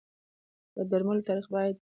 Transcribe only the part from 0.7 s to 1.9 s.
د درملو تاریخ باید تېر نه وي.